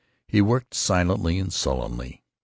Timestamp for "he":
0.27-0.41